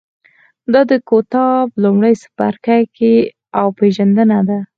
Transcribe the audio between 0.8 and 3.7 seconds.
د کتاب لومړی څپرکی او